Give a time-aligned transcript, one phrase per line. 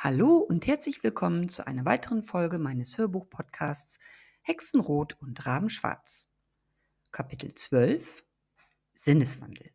[0.00, 3.98] Hallo und herzlich willkommen zu einer weiteren Folge meines Hörbuch-Podcasts
[4.42, 6.30] Hexenrot und Rabenschwarz.
[7.10, 8.24] Kapitel 12
[8.92, 9.72] Sinneswandel.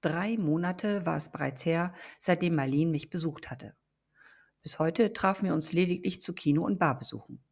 [0.00, 3.76] Drei Monate war es bereits her, seitdem Marlene mich besucht hatte.
[4.64, 7.44] Bis heute trafen wir uns lediglich zu Kino- und Barbesuchen.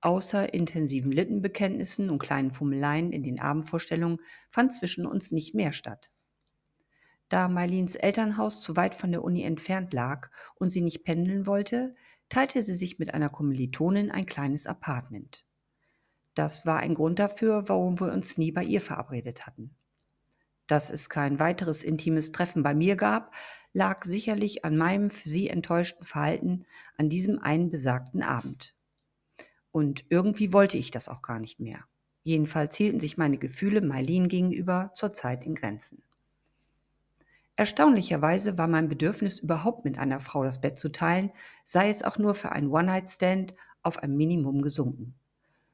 [0.00, 6.10] Außer intensiven Lippenbekenntnissen und kleinen Fummeleien in den Abendvorstellungen fand zwischen uns nicht mehr statt.
[7.28, 11.94] Da Marlins Elternhaus zu weit von der Uni entfernt lag und sie nicht pendeln wollte,
[12.28, 15.44] teilte sie sich mit einer Kommilitonin ein kleines Apartment.
[16.34, 19.74] Das war ein Grund dafür, warum wir uns nie bei ihr verabredet hatten.
[20.66, 23.34] Dass es kein weiteres intimes Treffen bei mir gab,
[23.72, 26.64] lag sicherlich an meinem für sie enttäuschten Verhalten
[26.96, 28.74] an diesem einen besagten Abend.
[29.70, 31.84] Und irgendwie wollte ich das auch gar nicht mehr.
[32.22, 36.02] Jedenfalls hielten sich meine Gefühle Marlene gegenüber zurzeit in Grenzen.
[37.58, 41.32] Erstaunlicherweise war mein Bedürfnis, überhaupt mit einer Frau das Bett zu teilen,
[41.64, 45.16] sei es auch nur für einen One-Night-Stand, auf ein Minimum gesunken.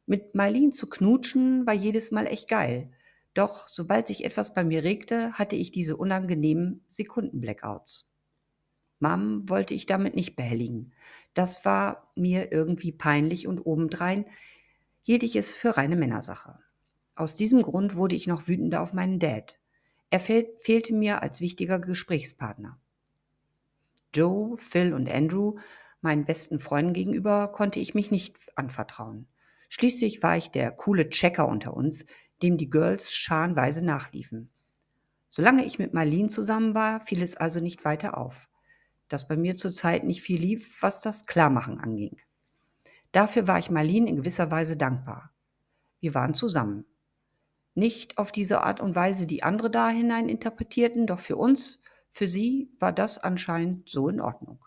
[0.06, 2.90] Mit Marlene zu knutschen war jedes Mal echt geil.
[3.34, 8.08] Doch sobald sich etwas bei mir regte, hatte ich diese unangenehmen Sekunden-Blackouts.
[8.98, 10.94] Mom wollte ich damit nicht behelligen.
[11.34, 14.24] Das war mir irgendwie peinlich und obendrein
[15.02, 16.58] hielt ich es für reine Männersache.
[17.14, 19.58] Aus diesem Grund wurde ich noch wütender auf meinen Dad.
[20.14, 22.78] Er fehl fehlte mir als wichtiger Gesprächspartner.
[24.14, 25.56] Joe, Phil und Andrew,
[26.02, 29.26] meinen besten Freunden gegenüber, konnte ich mich nicht anvertrauen.
[29.68, 32.06] Schließlich war ich der coole Checker unter uns,
[32.44, 34.50] dem die Girls scharenweise nachliefen.
[35.26, 38.48] Solange ich mit Marlene zusammen war, fiel es also nicht weiter auf,
[39.08, 42.18] dass bei mir zurzeit nicht viel lief, was das Klarmachen anging.
[43.10, 45.32] Dafür war ich Marlene in gewisser Weise dankbar.
[45.98, 46.84] Wir waren zusammen.
[47.74, 52.28] Nicht auf diese Art und Weise, die andere da hinein interpretierten, doch für uns, für
[52.28, 54.64] sie war das anscheinend so in Ordnung.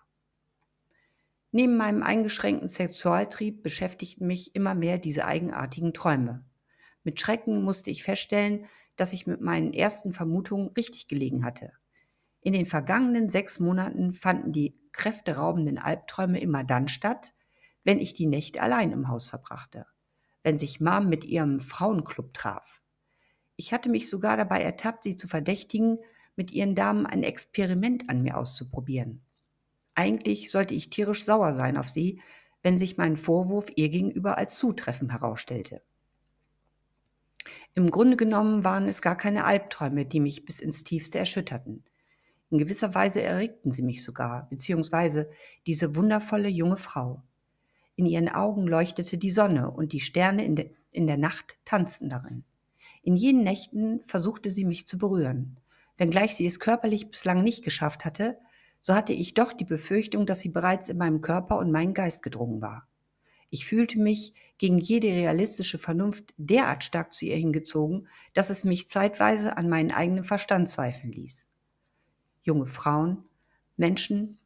[1.52, 6.46] Neben meinem eingeschränkten Sexualtrieb beschäftigten mich immer mehr diese eigenartigen Träume.
[7.04, 8.66] Mit Schrecken musste ich feststellen,
[8.98, 11.72] dass ich mit meinen ersten Vermutungen richtig gelegen hatte.
[12.42, 17.34] In den vergangenen sechs Monaten fanden die kräfteraubenden Albträume immer dann statt,
[17.84, 19.86] wenn ich die Nächte allein im Haus verbrachte,
[20.44, 22.82] wenn sich Mom mit ihrem Frauenclub traf,
[23.58, 26.00] ich hatte mich sogar dabei ertappt, sie zu verdächtigen,
[26.36, 29.22] mit ihren Damen ein Experiment an mir auszuprobieren.
[29.96, 32.22] Eigentlich sollte ich tierisch sauer sein auf sie,
[32.62, 35.82] wenn sich mein Vorwurf ihr gegenüber als zutreffend herausstellte.
[37.74, 41.84] Im Grunde genommen waren es gar keine Albträume, die mich bis ins Tiefste erschütterten.
[42.50, 45.30] In gewisser Weise erregten sie mich sogar, beziehungsweise
[45.66, 47.24] diese wundervolle junge Frau.
[47.96, 52.10] In ihren Augen leuchtete die Sonne und die Sterne in, de, in der Nacht tanzten
[52.10, 52.44] darin.
[53.08, 55.62] In jenen Nächten versuchte sie mich zu berühren.
[55.96, 58.38] Wenngleich sie es körperlich bislang nicht geschafft hatte,
[58.82, 62.22] so hatte ich doch die Befürchtung, dass sie bereits in meinem Körper und meinen Geist
[62.22, 62.90] gedrungen war.
[63.50, 68.90] Ich fühlte mich gegen jede realistische Vernunft derart stark zu ihr hingezogen, dass es mich
[68.90, 71.48] zeitweise an meinen eigenen Verstand zweifeln ließ.
[72.44, 73.24] Junge Frauen,
[73.78, 74.38] Menschen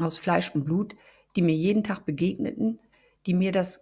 [0.00, 0.96] aus Fleisch und Blut,
[1.36, 2.80] die mir jeden Tag begegneten,
[3.26, 3.78] die mir das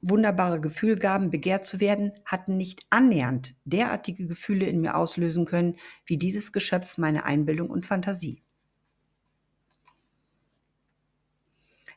[0.00, 5.76] wunderbare Gefühl gaben, begehrt zu werden, hatten nicht annähernd derartige Gefühle in mir auslösen können,
[6.06, 8.42] wie dieses Geschöpf meine Einbildung und Fantasie.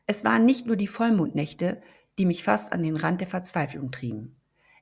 [0.07, 1.81] Es waren nicht nur die Vollmondnächte,
[2.17, 4.35] die mich fast an den Rand der Verzweiflung trieben.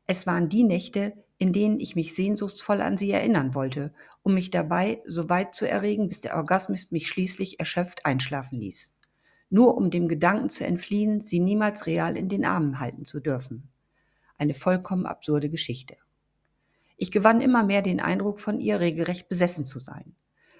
[0.08, 3.94] Es waren die Nächte, in denen ich mich sehnsuchtsvoll an sie erinnern wollte,
[4.24, 8.94] um mich dabei so weit zu erregen, bis der Orgasmus mich schließlich erschöpft einschlafen ließ
[9.50, 13.70] nur um dem Gedanken zu entfliehen, sie niemals real in den Armen halten zu dürfen.
[14.38, 15.98] Eine vollkommen absurde Geschichte.
[16.98, 20.16] Ich gewann immer mehr den Eindruck, von ihr regelrecht besessen zu sein,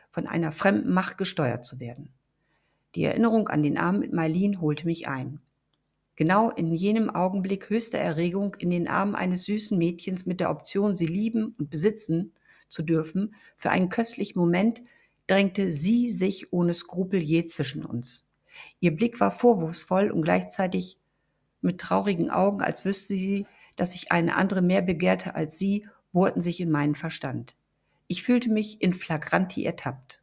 [0.10, 2.14] von einer fremden Macht gesteuert zu werden.
[2.96, 5.42] Die Erinnerung an den Abend mit Marlene holte mich ein.
[6.16, 10.96] Genau in jenem Augenblick höchster Erregung in den Armen eines süßen Mädchens mit der Option,
[10.96, 12.34] sie lieben und besitzen
[12.68, 14.82] zu dürfen, für einen köstlichen Moment
[15.28, 18.29] drängte sie sich ohne Skrupel je zwischen uns.
[18.80, 20.98] Ihr Blick war vorwurfsvoll und gleichzeitig
[21.62, 23.46] mit traurigen Augen, als wüsste sie,
[23.76, 27.56] dass ich eine andere mehr begehrte als sie, bohrten sich in meinen Verstand.
[28.08, 30.22] Ich fühlte mich in flagranti ertappt.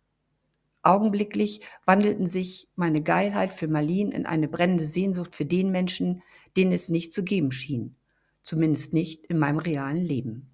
[0.83, 6.23] Augenblicklich wandelten sich meine Geilheit für Marlene in eine brennende Sehnsucht für den Menschen,
[6.57, 7.97] den es nicht zu geben schien.
[8.43, 10.51] Zumindest nicht in meinem realen Leben.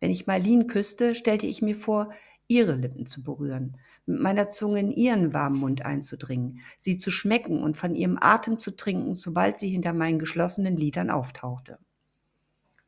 [0.00, 2.12] Wenn ich Marlene küsste, stellte ich mir vor,
[2.46, 3.76] ihre Lippen zu berühren,
[4.06, 8.58] mit meiner Zunge in ihren warmen Mund einzudringen, sie zu schmecken und von ihrem Atem
[8.58, 11.78] zu trinken, sobald sie hinter meinen geschlossenen Lidern auftauchte.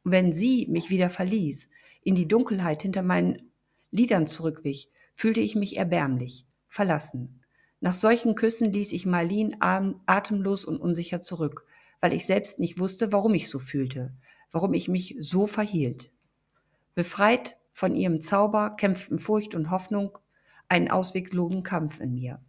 [0.05, 1.69] Und wenn sie mich wieder verließ,
[2.03, 3.51] in die Dunkelheit hinter meinen
[3.91, 7.41] Lidern zurückwich, fühlte ich mich erbärmlich, verlassen.
[7.81, 11.65] Nach solchen Küssen ließ ich Marlene atemlos und unsicher zurück,
[12.01, 14.15] weil ich selbst nicht wusste, warum ich so fühlte,
[14.51, 16.11] warum ich mich so verhielt.
[16.95, 20.17] Befreit von ihrem Zauber kämpften Furcht und Hoffnung
[20.67, 22.43] einen ausweglosen Kampf in mir.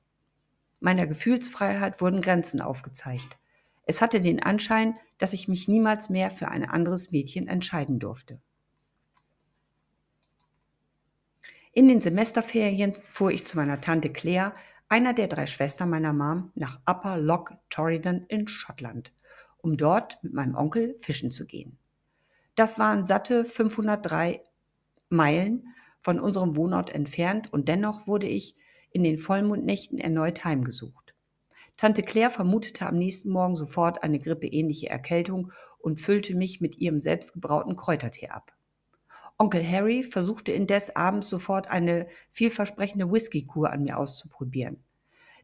[0.80, 3.38] Meiner Gefühlsfreiheit wurden Grenzen aufgezeigt.
[3.84, 8.40] Es hatte den Anschein, dass ich mich niemals mehr für ein anderes Mädchen entscheiden durfte.
[11.74, 14.54] In den Semesterferien fuhr ich zu meiner Tante Claire,
[14.88, 19.12] einer der drei Schwestern meiner Mom, nach Upper Loch Torridon in Schottland,
[19.58, 21.78] um dort mit meinem Onkel fischen zu gehen.
[22.56, 24.42] Das waren satte 503
[25.10, 28.56] Meilen von unserem Wohnort entfernt und dennoch wurde ich
[28.92, 31.16] in den Vollmondnächten erneut heimgesucht.
[31.78, 37.00] Tante Claire vermutete am nächsten Morgen sofort eine grippeähnliche Erkältung und füllte mich mit ihrem
[37.00, 38.54] selbstgebrauten Kräutertee ab.
[39.38, 44.84] Onkel Harry versuchte indes abends sofort eine vielversprechende Whiskykur an mir auszuprobieren.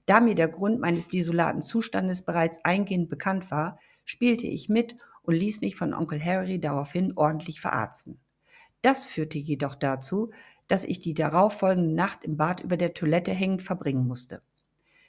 [0.07, 5.35] Da mir der Grund meines desolaten Zustandes bereits eingehend bekannt war, spielte ich mit und
[5.35, 8.19] ließ mich von Onkel Harry daraufhin ordentlich verarzten.
[8.83, 10.31] Das führte jedoch dazu,
[10.67, 14.41] dass ich die darauffolgende Nacht im Bad über der Toilette hängend verbringen musste.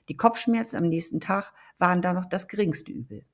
[0.08, 3.24] Die Kopfschmerzen am nächsten Tag waren da noch das geringste Übel.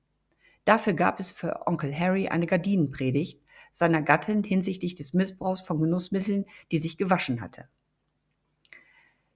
[0.65, 6.47] Dafür gab es für Onkel Harry eine Gardinenpredigt seiner Gattin hinsichtlich des Missbrauchs von Genussmitteln,
[6.73, 7.69] die sich gewaschen hatte.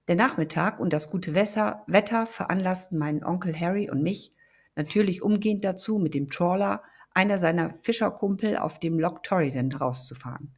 [0.07, 4.31] Der Nachmittag und das gute Wetter veranlassten meinen Onkel Harry und mich
[4.75, 6.81] natürlich umgehend dazu, mit dem Trawler
[7.13, 10.55] einer seiner Fischerkumpel auf dem Loch Torridon rauszufahren.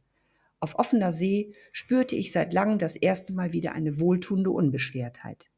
[0.60, 5.50] Auf offener See spürte ich seit langem das erste Mal wieder eine wohltuende Unbeschwertheit.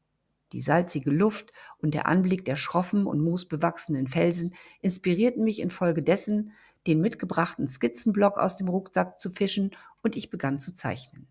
[0.51, 6.51] Die salzige Luft und der Anblick der schroffen und moosbewachsenen Felsen inspirierten mich infolgedessen,
[6.87, 9.71] den mitgebrachten Skizzenblock aus dem Rucksack zu fischen
[10.03, 11.27] und ich begann zu zeichnen.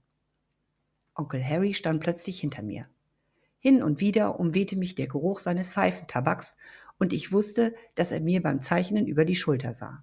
[1.15, 2.89] Onkel Harry stand plötzlich hinter mir.
[3.59, 6.57] Hin und wieder umwehte mich der Geruch seines Pfeifentabaks
[6.99, 10.03] und ich wusste, dass er mir beim Zeichnen über die Schulter sah.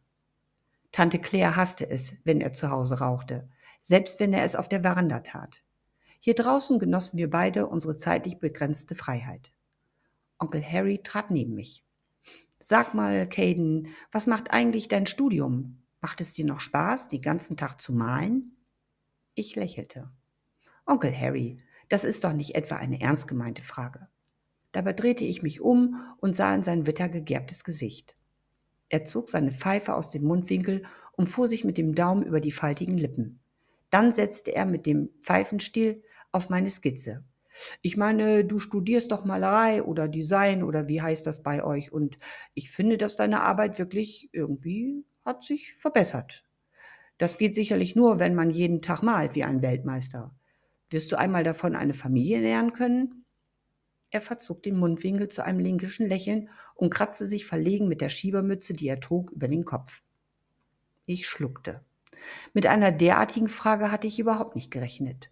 [0.92, 3.50] Tante Claire hasste es, wenn er zu Hause rauchte,
[3.88, 5.64] selbst wenn er es auf der Veranda tat.
[6.20, 9.54] Hier draußen genossen wir beide unsere zeitlich begrenzte Freiheit.
[10.40, 11.86] Onkel Harry trat neben mich.
[12.60, 15.82] Sag mal, Caden, was macht eigentlich dein Studium?
[16.02, 18.58] Macht es dir noch Spaß, den ganzen Tag zu malen?
[19.36, 20.12] Ich lächelte.
[20.86, 21.56] Onkel Harry,
[21.88, 24.10] das ist doch nicht etwa eine ernst gemeinte Frage.
[24.74, 28.18] Dabei drehte ich mich um und sah in sein wittergegerbtes Gesicht.
[28.90, 32.52] Er zog seine Pfeife aus dem Mundwinkel und fuhr sich mit dem Daumen über die
[32.52, 33.40] faltigen Lippen.
[33.90, 37.24] Dann setzte er mit dem Pfeifenstiel auf meine Skizze.
[37.82, 42.18] Ich meine, du studierst doch Malerei oder Design oder wie heißt das bei euch und
[42.54, 46.44] ich finde, dass deine Arbeit wirklich irgendwie hat sich verbessert.
[47.18, 50.36] Das geht sicherlich nur, wenn man jeden Tag malt wie ein Weltmeister.
[50.90, 53.26] Wirst du einmal davon eine Familie nähern können?
[54.10, 58.74] Er verzog den Mundwinkel zu einem linkischen Lächeln und kratzte sich verlegen mit der Schiebermütze,
[58.74, 60.04] die er trug, über den Kopf.
[61.06, 61.84] Ich schluckte.
[62.54, 65.30] Mit einer derartigen Frage hatte ich überhaupt nicht gerechnet.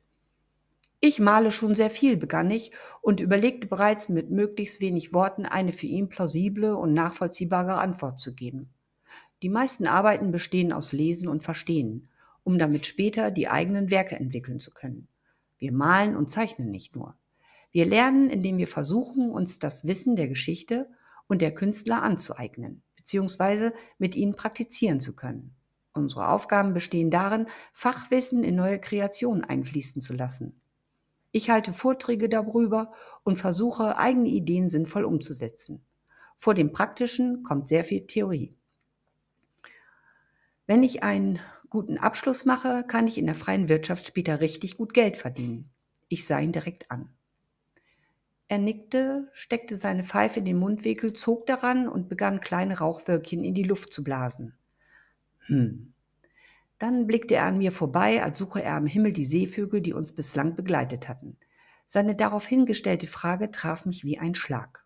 [1.01, 2.71] Ich male schon sehr viel, begann ich
[3.01, 8.33] und überlegte bereits mit möglichst wenig Worten eine für ihn plausible und nachvollziehbare Antwort zu
[8.33, 8.73] geben.
[9.41, 12.09] Die meisten Arbeiten bestehen aus Lesen und Verstehen,
[12.43, 15.07] um damit später die eigenen Werke entwickeln zu können.
[15.57, 17.15] Wir malen und zeichnen nicht nur.
[17.71, 20.89] Wir lernen, indem wir versuchen, uns das Wissen der Geschichte
[21.27, 25.55] und der Künstler anzueignen, beziehungsweise mit ihnen praktizieren zu können.
[25.95, 30.59] Unsere Aufgaben bestehen darin, Fachwissen in neue Kreationen einfließen zu lassen.
[31.31, 32.91] Ich halte Vorträge darüber
[33.23, 35.85] und versuche, eigene Ideen sinnvoll umzusetzen.
[36.35, 38.53] Vor dem Praktischen kommt sehr viel Theorie.
[40.67, 44.93] Wenn ich einen guten Abschluss mache, kann ich in der freien Wirtschaft später richtig gut
[44.93, 45.69] Geld verdienen.
[46.09, 47.09] Ich sah ihn direkt an.
[48.49, 53.53] Er nickte, steckte seine Pfeife in den Mundwinkel, zog daran und begann kleine Rauchwölkchen in
[53.53, 54.57] die Luft zu blasen.
[55.45, 55.93] Hm,
[56.77, 60.13] dann blickte er an mir vorbei, als suche er am Himmel die Seevögel, die uns
[60.13, 61.37] bislang begleitet hatten.
[61.87, 64.85] Seine darauf hingestellte Frage traf mich wie ein Schlag.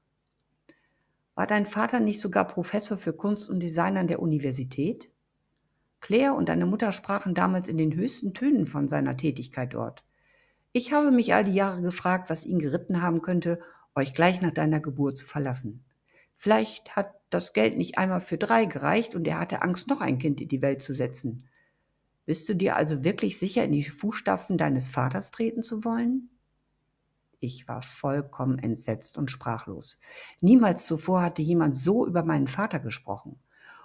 [1.34, 5.12] War dein Vater nicht sogar Professor für Kunst und Design an der Universität?
[6.02, 10.04] Claire und deine Mutter sprachen damals in den höchsten Tönen von seiner Tätigkeit dort.
[10.72, 13.60] Ich habe mich all die Jahre gefragt, was ihn geritten haben könnte,
[13.96, 15.84] euch gleich nach deiner Geburt zu verlassen.
[16.42, 20.20] Vielleicht hat das Geld nicht einmal für drei gereicht und er hatte Angst, noch ein
[20.20, 21.50] Kind in die Welt zu setzen.
[22.26, 26.30] Bist du dir also wirklich sicher, in die Fußstapfen deines Vaters treten zu wollen?
[27.42, 30.00] Ich war vollkommen entsetzt und sprachlos.
[30.40, 33.38] Niemals zuvor hatte jemand so über meinen Vater gesprochen.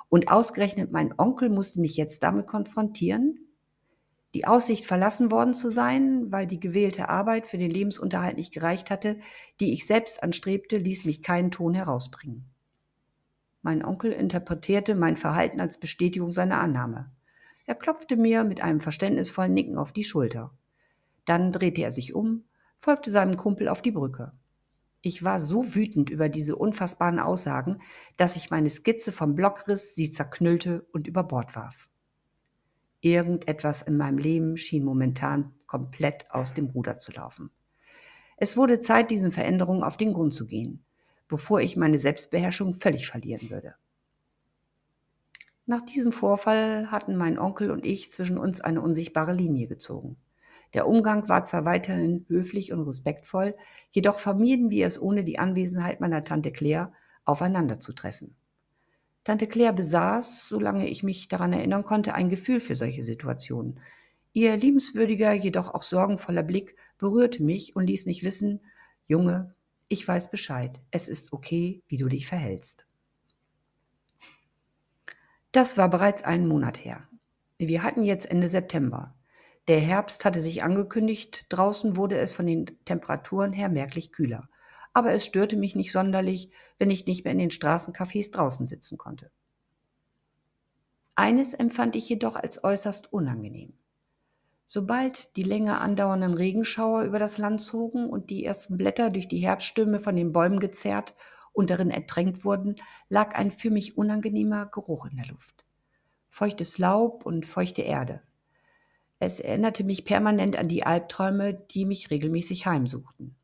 [0.09, 3.41] Und ausgerechnet mein Onkel musste mich jetzt damit konfrontieren?
[4.35, 8.91] Die Aussicht, verlassen worden zu sein, weil die gewählte Arbeit für den Lebensunterhalt nicht gereicht
[8.91, 9.19] hatte,
[9.61, 12.51] die ich selbst anstrebte, ließ mich keinen Ton herausbringen.
[13.63, 17.13] Mein Onkel interpretierte mein Verhalten als Bestätigung seiner Annahme.
[17.65, 20.51] Er klopfte mir mit einem verständnisvollen Nicken auf die Schulter.
[21.25, 22.45] Dann drehte er sich um,
[22.77, 24.33] folgte seinem Kumpel auf die Brücke.
[25.01, 27.79] Ich war so wütend über diese unfassbaren Aussagen,
[28.17, 31.89] dass ich meine Skizze vom Block riss, sie zerknüllte und über Bord warf.
[33.05, 37.51] Irgendetwas in meinem Leben schien momentan komplett aus dem Ruder zu laufen.
[38.39, 40.83] Es wurde Zeit, diesen Veränderungen auf den Grund zu gehen,
[41.29, 43.75] bevor ich meine Selbstbeherrschung völlig verlieren würde.
[45.67, 50.17] Nach diesem Vorfall hatten mein Onkel und ich zwischen uns eine unsichtbare Linie gezogen.
[50.73, 53.55] Der Umgang war zwar weiterhin höflich und respektvoll,
[53.91, 56.91] jedoch vermieden wir es ohne die Anwesenheit meiner Tante Claire
[57.27, 58.35] aufeinanderzutreffen.
[59.25, 63.81] Tante Claire besaß, solange ich mich daran erinnern konnte, ein Gefühl für solche Situationen.
[64.35, 68.61] Ihr liebenswürdiger, jedoch auch sorgenvoller Blick berührte mich und ließ mich wissen,
[69.07, 69.55] Junge,
[69.89, 72.87] ich weiß Bescheid, es ist okay, wie du dich verhältst.
[75.53, 77.09] Das war bereits einen Monat her.
[77.59, 79.15] Wir hatten jetzt Ende September.
[79.69, 84.49] Der Herbst hatte sich angekündigt, draußen wurde es von den Temperaturen her merklich kühler.
[84.95, 88.97] Aber es störte mich nicht sonderlich, wenn ich nicht mehr in den Straßencafés draußen sitzen
[88.97, 89.31] konnte.
[91.17, 93.75] Eines empfand ich jedoch als äußerst unangenehm.
[94.65, 99.39] Sobald die länger andauernden Regenschauer über das Land zogen und die ersten Blätter durch die
[99.39, 101.15] Herbststürme von den Bäumen gezerrt
[101.53, 102.77] und darin ertränkt wurden,
[103.09, 105.65] lag ein für mich unangenehmer Geruch in der Luft.
[106.29, 108.23] Feuchtes Laub und feuchte Erde.
[109.19, 113.37] Es erinnerte mich permanent an die Albträume, die mich regelmäßig heimsuchten.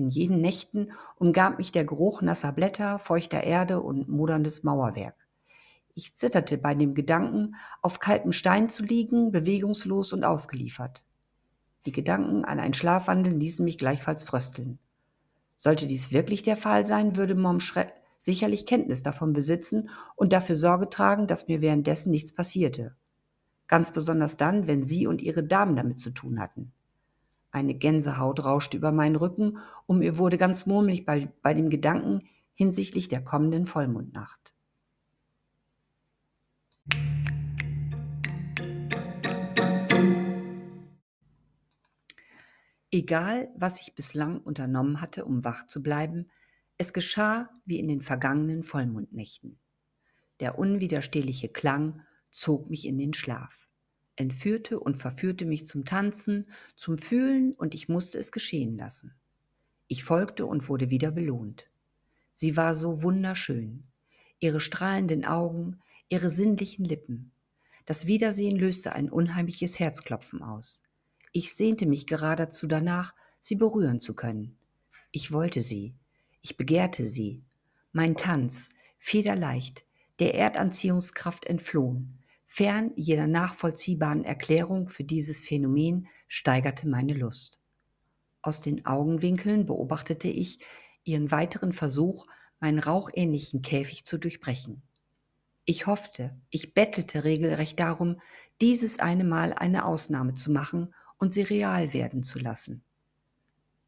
[0.00, 5.14] In jenen Nächten umgab mich der Geruch nasser Blätter, feuchter Erde und moderndes Mauerwerk.
[5.94, 11.04] Ich zitterte bei dem Gedanken, auf kaltem Stein zu liegen, bewegungslos und ausgeliefert.
[11.84, 14.78] Die Gedanken an ein Schlafwandeln ließen mich gleichfalls frösteln.
[15.56, 20.54] Sollte dies wirklich der Fall sein, würde Mom Schre sicherlich Kenntnis davon besitzen und dafür
[20.54, 22.96] Sorge tragen, dass mir währenddessen nichts passierte
[23.70, 26.72] ganz besonders dann, wenn sie und ihre Damen damit zu tun hatten.
[27.52, 32.22] Eine Gänsehaut rauschte über meinen Rücken und mir wurde ganz murmelig bei, bei dem Gedanken
[32.54, 34.54] hinsichtlich der kommenden Vollmondnacht.
[42.92, 46.28] Egal, was ich bislang unternommen hatte, um wach zu bleiben,
[46.76, 49.60] es geschah wie in den vergangenen Vollmondnächten.
[50.40, 53.68] Der unwiderstehliche Klang zog mich in den Schlaf,
[54.20, 56.46] entführte und verführte mich zum Tanzen,
[56.76, 59.14] zum Fühlen, und ich musste es geschehen lassen.
[59.88, 61.68] Ich folgte und wurde wieder belohnt.
[62.32, 63.84] Sie war so wunderschön.
[64.38, 67.32] Ihre strahlenden Augen, ihre sinnlichen Lippen.
[67.86, 70.82] Das Wiedersehen löste ein unheimliches Herzklopfen aus.
[71.32, 74.56] Ich sehnte mich geradezu danach, sie berühren zu können.
[75.10, 75.94] Ich wollte sie.
[76.40, 77.42] Ich begehrte sie.
[77.92, 79.84] Mein Tanz, federleicht,
[80.20, 82.19] der Erdanziehungskraft entflohen,
[82.52, 87.60] fern jeder nachvollziehbaren Erklärung für dieses Phänomen, steigerte meine Lust.
[88.42, 90.58] Aus den Augenwinkeln beobachtete ich
[91.04, 92.26] ihren weiteren Versuch,
[92.58, 94.82] meinen rauchähnlichen Käfig zu durchbrechen.
[95.64, 98.20] Ich hoffte, ich bettelte regelrecht darum,
[98.60, 102.82] dieses eine Mal eine Ausnahme zu machen und sie real werden zu lassen.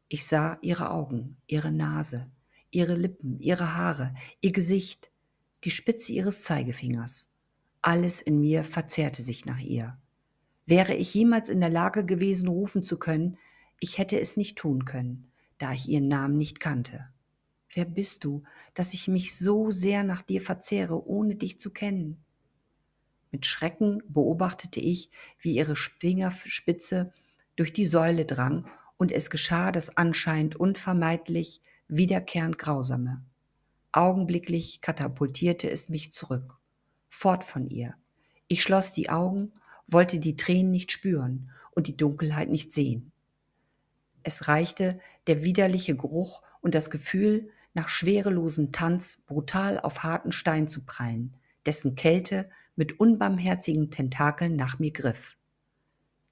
[0.07, 2.31] Ich sah ihre Augen, ihre Nase,
[2.71, 5.11] ihre Lippen, ihre Haare, ihr Gesicht,
[5.65, 7.32] die Spitze ihres Zeigefingers.
[7.85, 9.97] Alles in mir verzehrte sich nach ihr.
[10.65, 13.37] Wäre ich jemals in der Lage gewesen, rufen zu können,
[13.81, 17.09] ich hätte es nicht tun können, da ich ihren Namen nicht kannte.
[17.73, 22.23] Wer bist du, dass ich mich so sehr nach dir verzehre, ohne dich zu kennen?
[23.31, 27.11] Mit Schrecken beobachtete ich, wie ihre Fingerspitze
[27.57, 33.25] durch die Säule drang, und es geschah das anscheinend unvermeidlich wiederkehrend Grausame.
[33.91, 36.62] Augenblicklich katapultierte es mich zurück
[37.13, 37.95] fort von ihr.
[38.47, 39.53] Ich schloss die Augen,
[39.87, 43.11] wollte die Tränen nicht spüren und die Dunkelheit nicht sehen.
[44.23, 50.67] Es reichte der widerliche Geruch und das Gefühl, nach schwerelosem Tanz brutal auf harten Stein
[50.67, 55.37] zu prallen, dessen Kälte mit unbarmherzigen Tentakeln nach mir griff.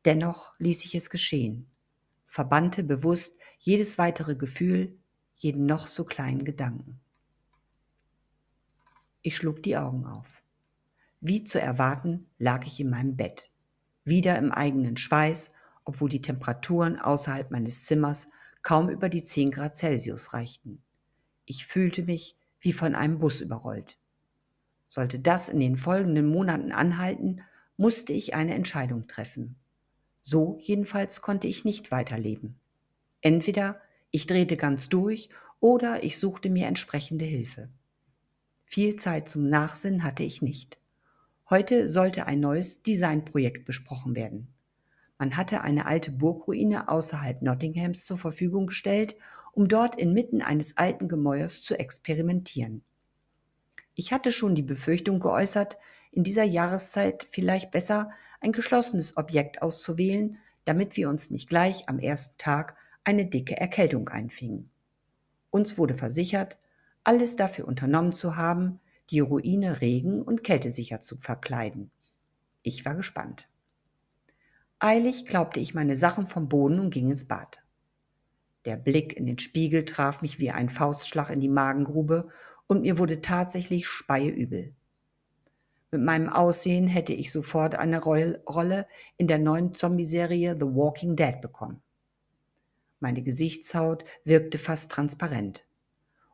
[0.04, 1.70] Dennoch ließ ich es geschehen,
[2.26, 4.98] verbannte bewusst jedes weitere Gefühl,
[5.36, 7.00] jeden noch so kleinen Gedanken.
[9.22, 10.44] Ich schlug die Augen auf.
[11.24, 13.52] Wie zu erwarten, lag ich in meinem Bett.
[14.04, 15.54] Wieder im eigenen Schweiß,
[15.86, 18.28] obwohl die Temperaturen außerhalb meines Zimmers
[18.64, 20.82] kaum über die 10 Grad Celsius reichten.
[21.46, 24.00] Ich fühlte mich wie von einem Bus überrollt.
[24.88, 27.42] Sollte das in den folgenden Monaten anhalten,
[27.78, 29.58] musste ich eine Entscheidung treffen.
[30.22, 32.60] So jedenfalls konnte ich nicht weiterleben.
[33.22, 37.70] Entweder ich drehte ganz durch oder ich suchte mir entsprechende Hilfe.
[38.66, 40.81] Viel Zeit zum Nachsinn hatte ich nicht.
[41.52, 44.48] Heute sollte ein neues Designprojekt besprochen werden.
[45.18, 49.18] Man hatte eine alte Burgruine außerhalb Nottinghams zur Verfügung gestellt,
[49.52, 52.86] um dort inmitten eines alten Gemäuers zu experimentieren.
[53.96, 55.78] Ich hatte schon die Befürchtung geäußert,
[56.12, 62.00] in dieser Jahreszeit vielleicht besser ein geschlossenes Objekt auszuwählen, damit wir uns nicht gleich am
[62.00, 64.70] ersten Tag eine dicke Erkältung einfingen.
[65.50, 66.58] Uns wurde versichert,
[67.04, 68.80] alles dafür unternommen zu haben,
[69.12, 71.92] die Ruine regen- und kältesicher zu verkleiden.
[72.64, 73.50] Ich war gespannt.
[74.80, 77.62] Eilig klaubte ich meine Sachen vom Boden und ging ins Bad.
[78.66, 82.30] Der Blick in den Spiegel traf mich wie ein Faustschlag in die Magengrube
[82.68, 84.74] und mir wurde tatsächlich speiübel.
[85.92, 88.88] Mit meinem Aussehen hätte ich sofort eine Rolle
[89.18, 91.82] in der neuen Zombie-Serie The Walking Dead bekommen.
[93.02, 95.66] Meine Gesichtshaut wirkte fast transparent.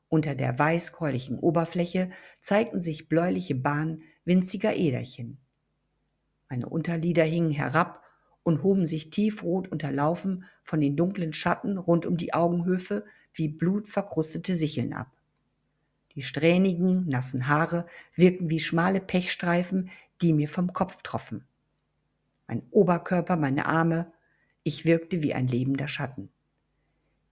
[0.09, 2.09] Unter der weißgräulichen Oberfläche
[2.39, 5.37] zeigten sich bläuliche Bahnen winziger Äderchen.
[6.49, 8.01] Meine Unterlider hingen herab
[8.43, 14.55] und hoben sich tiefrot unterlaufen von den dunklen Schatten rund um die Augenhöfe wie blutverkrustete
[14.55, 15.17] Sicheln ab.
[16.15, 17.85] Die strähnigen, nassen Haare
[18.15, 19.89] wirkten wie schmale Pechstreifen,
[20.21, 21.45] die mir vom Kopf troffen.
[22.47, 24.13] Mein Oberkörper, meine Arme,
[24.63, 26.29] ich wirkte wie ein lebender Schatten.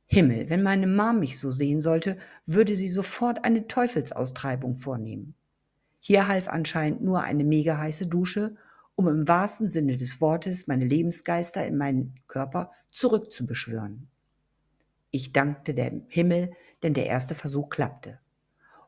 [0.07, 5.35] Himmel, wenn meine Mom mich so sehen sollte, würde sie sofort eine Teufelsaustreibung vornehmen.
[5.99, 8.55] Hier half anscheinend nur eine mega heiße Dusche,
[8.95, 14.07] um im wahrsten Sinne des Wortes meine Lebensgeister in meinen Körper zurückzubeschwören.
[15.11, 16.51] Ich dankte dem Himmel,
[16.83, 18.19] denn der erste Versuch klappte.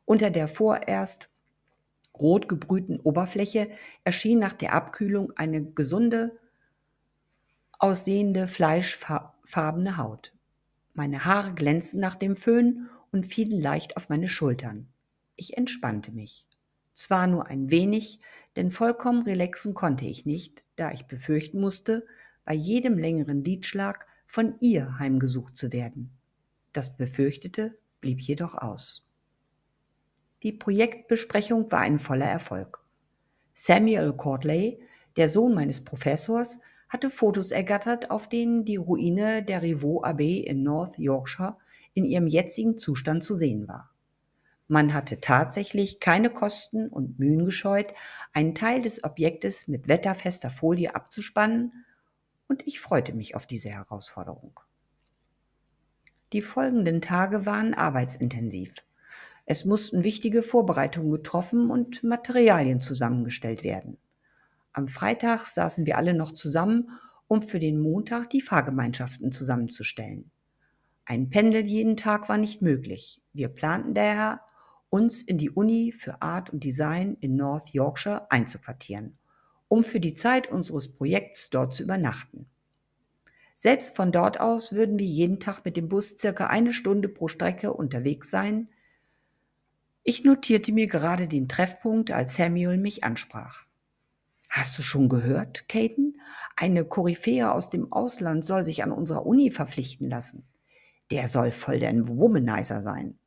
[0.05, 1.29] Unter der vorerst
[2.17, 3.69] rot gebrühten Oberfläche
[4.03, 6.37] erschien nach der Abkühlung eine gesunde
[7.79, 10.36] aussehende fleischfarbene Haut.
[10.97, 14.87] Meine Haare glänzten nach dem Föhn und fielen leicht auf meine Schultern.
[15.35, 16.47] Ich entspannte mich.
[16.95, 18.17] Zwar nur ein wenig,
[18.55, 22.07] denn vollkommen relaxen konnte ich nicht, da ich befürchten musste,
[22.45, 26.17] bei jedem längeren Liedschlag von ihr heimgesucht zu werden.
[26.73, 29.07] Das Befürchtete blieb jedoch aus.
[30.41, 32.83] Die Projektbesprechung war ein voller Erfolg.
[33.53, 34.81] Samuel Courtley,
[35.15, 36.57] der Sohn meines Professors,
[36.89, 41.57] hatte Fotos ergattert, auf denen die Ruine der Rivaux Abbey in North Yorkshire
[41.93, 43.91] in ihrem jetzigen Zustand zu sehen war.
[44.67, 47.91] Man hatte tatsächlich keine Kosten und Mühen gescheut,
[48.33, 51.85] einen Teil des Objektes mit wetterfester Folie abzuspannen,
[52.49, 54.59] und ich freute mich auf diese Herausforderung.
[56.33, 58.85] Die folgenden Tage waren arbeitsintensiv.
[59.45, 63.97] Es mussten wichtige Vorbereitungen getroffen und Materialien zusammengestellt werden.
[64.77, 66.91] Am Freitag saßen wir alle noch zusammen,
[67.25, 70.29] um für den Montag die Fahrgemeinschaften zusammenzustellen.
[71.03, 73.19] Ein Pendel jeden Tag war nicht möglich.
[73.33, 74.41] Wir planten daher,
[74.91, 79.13] uns in die Uni für Art und Design in North Yorkshire einzuquartieren,
[79.67, 82.45] um für die Zeit unseres Projekts dort zu übernachten.
[83.55, 87.27] Selbst von dort aus würden wir jeden Tag mit dem Bus circa eine Stunde pro
[87.27, 88.69] Strecke unterwegs sein.
[90.03, 93.66] Ich notierte mir gerade den Treffpunkt, als Samuel mich ansprach.
[94.49, 96.19] Hast du schon gehört, Caden?
[96.55, 100.47] Eine Koryphäe aus dem Ausland soll sich an unserer Uni verpflichten lassen.
[101.11, 103.19] Der soll voll der Womanizer sein.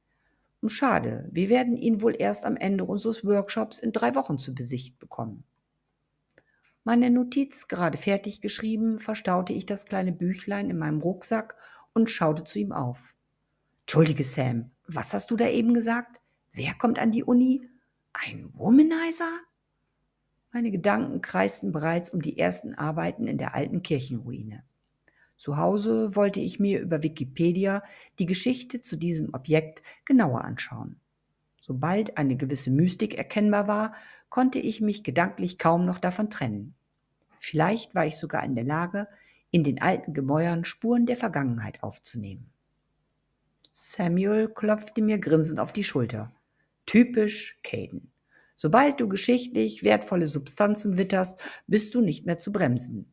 [0.67, 4.99] Schade, wir werden ihn wohl erst am Ende unseres Workshops in drei Wochen zu Besicht
[4.99, 5.45] bekommen.
[6.85, 11.57] Meine Notiz gerade fertig geschrieben, verstaute ich das kleine Büchlein in meinem Rucksack
[11.95, 13.15] und schaute zu ihm auf.
[13.83, 16.21] Entschuldige, Sam, was hast du da eben gesagt?
[16.53, 17.69] Wer kommt an die Uni?
[18.13, 19.31] Ein Womanizer?
[20.53, 24.65] Meine Gedanken kreisten bereits um die ersten Arbeiten in der alten Kirchenruine.
[25.37, 27.83] Zu Hause wollte ich mir über Wikipedia
[28.19, 31.01] die Geschichte zu diesem Objekt genauer anschauen.
[31.61, 33.95] Sobald eine gewisse Mystik erkennbar war,
[34.29, 36.75] konnte ich mich gedanklich kaum noch davon trennen.
[37.39, 39.07] Vielleicht war ich sogar in der Lage,
[39.51, 42.51] in den alten Gemäuern Spuren der Vergangenheit aufzunehmen.
[43.73, 46.35] Samuel klopfte mir grinsend auf die Schulter.
[46.87, 48.11] Typisch Caden.
[48.63, 53.11] Sobald du geschichtlich wertvolle Substanzen witterst, bist du nicht mehr zu bremsen.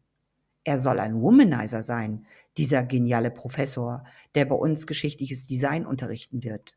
[0.66, 2.26] Er soll ein Womanizer sein,
[2.58, 4.04] dieser geniale Professor,
[4.36, 6.74] der bei uns geschichtliches Design unterrichten wird.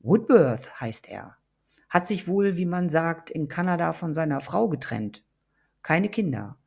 [0.00, 1.36] Woodworth heißt er.
[1.88, 5.22] Hat sich wohl, wie man sagt, in Kanada von seiner Frau getrennt.
[5.82, 6.58] Keine Kinder.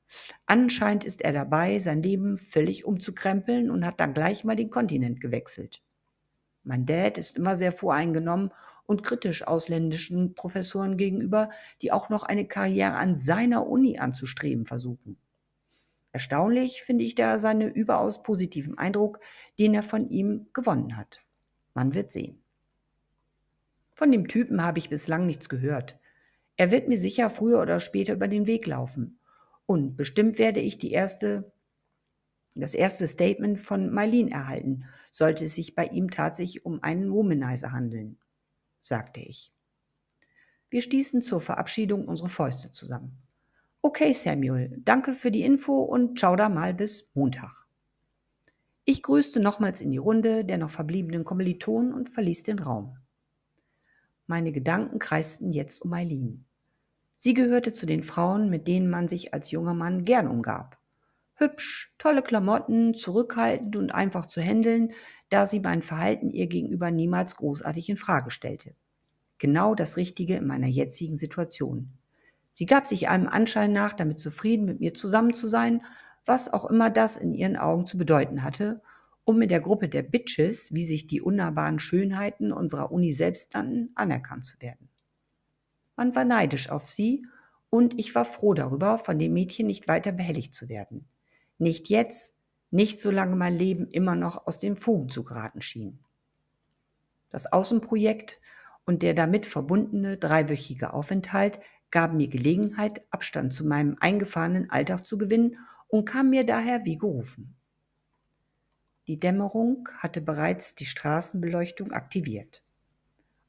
[0.45, 5.19] Anscheinend ist er dabei, sein Leben völlig umzukrempeln und hat dann gleich mal den Kontinent
[5.19, 5.82] gewechselt.
[6.65, 8.51] Mein Dad ist immer sehr voreingenommen
[8.86, 11.49] und kritisch ausländischen Professoren gegenüber,
[11.82, 15.17] die auch noch eine Karriere an seiner Uni anzustreben versuchen.
[16.12, 19.19] Erstaunlich finde ich da seine überaus positiven Eindruck,
[19.60, 21.21] den er von ihm gewonnen hat.
[21.73, 22.41] Man wird sehen.
[23.93, 25.99] Von dem Typen habe ich bislang nichts gehört.
[26.58, 29.19] Er wird mir sicher früher oder später über den Weg laufen.
[29.65, 31.51] Und bestimmt werde ich die erste,
[32.56, 37.72] das erste Statement von Marlene erhalten, sollte es sich bei ihm tatsächlich um einen Womanizer
[37.72, 38.18] handeln,
[38.80, 39.52] sagte ich.
[40.70, 43.22] Wir stießen zur Verabschiedung unsere Fäuste zusammen.
[43.82, 47.65] Okay, Samuel, danke für die Info und ciao da mal bis Montag.
[48.84, 52.98] Ich grüßte nochmals in die Runde der noch verbliebenen Kommilitonen und verließ den Raum.
[54.28, 56.46] Meine Gedanken kreisten jetzt um Eileen.
[57.15, 60.80] Sie gehörte zu den Frauen, mit denen man sich als junger Mann gern umgab.
[61.38, 64.93] Hübsch, tolle Klamotten, zurückhaltend und einfach zu händeln,
[65.30, 68.74] da sie mein Verhalten ihr gegenüber niemals großartig in Frage stellte.
[69.38, 71.91] Genau das Richtige in meiner jetzigen Situation.
[72.52, 75.84] Sie gab sich einem Anschein nach damit zufrieden, mit mir zusammen zu sein,
[76.26, 78.82] was auch immer das in ihren Augen zu bedeuten hatte,
[79.26, 83.91] um in der Gruppe der Bitches, wie sich die unnahbaren Schönheiten unserer Uni selbst nannten,
[83.95, 84.88] anerkannt zu werden.
[85.98, 87.26] Man war neidisch auf sie
[87.69, 91.10] und ich war froh darüber, von dem Mädchen nicht weiter behelligt zu werden.
[91.58, 92.36] Nicht jetzt,
[92.72, 96.00] nicht solange mein Leben immer noch aus den Fugen zu geraten schien.
[97.30, 98.41] Das Außenprojekt
[98.86, 101.60] und der damit verbundene dreiwöchige Aufenthalt
[101.91, 106.98] gaben mir Gelegenheit, Abstand zu meinem eingefahrenen Alltag zu gewinnen und kam mir daher wie
[106.98, 107.56] gerufen.
[109.08, 112.63] Die Dämmerung hatte bereits die Straßenbeleuchtung aktiviert.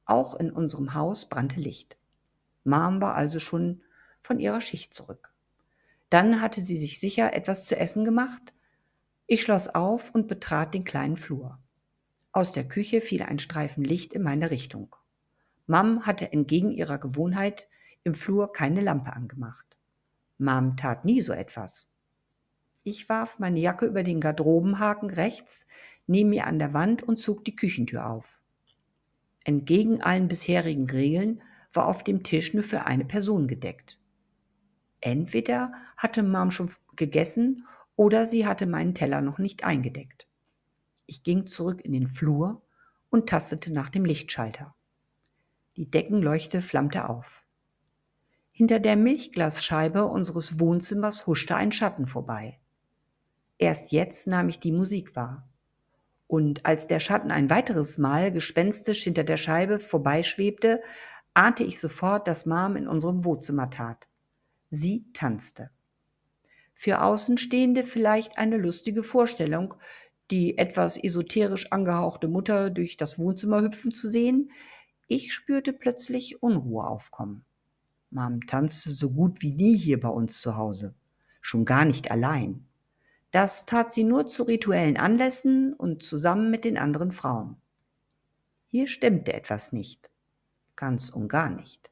[0.05, 1.97] Auch in unserem Haus brannte Licht.
[2.65, 3.83] Mom war also schon
[4.21, 5.33] von ihrer Schicht zurück.
[6.17, 8.55] Dann hatte sie sich sicher etwas zu essen gemacht.
[9.27, 11.59] Ich schloss auf und betrat den kleinen Flur.
[12.33, 14.97] Aus der Küche fiel ein Streifen Licht in meine Richtung.
[15.67, 17.69] Mom hatte entgegen ihrer Gewohnheit
[18.03, 19.77] im Flur keine Lampe angemacht.
[20.39, 21.91] Mom tat nie so etwas.
[22.83, 25.67] Ich warf meine Jacke über den Garderobenhaken rechts,
[26.07, 28.41] neben mir an der Wand und zog die Küchentür auf.
[29.45, 31.43] Entgegen allen bisherigen Regeln
[31.75, 33.99] war auf dem Tisch nur für eine Person gedeckt.
[35.07, 37.65] Entweder hatte Mom schon gegessen
[37.95, 40.27] oder sie hatte meinen Teller noch nicht eingedeckt.
[41.07, 42.61] Ich ging zurück in den Flur
[43.09, 44.75] und tastete nach dem Lichtschalter.
[45.77, 47.45] Die Deckenleuchte flammte auf.
[48.51, 52.59] Hinter der Milchglasscheibe unseres Wohnzimmers huschte ein Schatten vorbei.
[53.59, 55.49] Erst jetzt nahm ich die Musik wahr.
[56.27, 60.83] Und als der Schatten ein weiteres Mal gespenstisch hinter der Scheibe vorbeischwebte,
[61.33, 64.09] ahnte ich sofort, dass Mom in unserem Wohnzimmer tat.
[64.71, 65.71] Sie tanzte.
[66.73, 69.75] Für Außenstehende vielleicht eine lustige Vorstellung,
[70.31, 74.51] die etwas esoterisch angehauchte Mutter durch das Wohnzimmer hüpfen zu sehen.
[75.07, 77.45] Ich spürte plötzlich Unruhe aufkommen.
[78.11, 80.95] Mom tanzte so gut wie nie hier bei uns zu Hause.
[81.41, 82.67] Schon gar nicht allein.
[83.31, 87.57] Das tat sie nur zu rituellen Anlässen und zusammen mit den anderen Frauen.
[88.69, 90.11] Hier stimmte etwas nicht.
[90.75, 91.91] Ganz und gar nicht.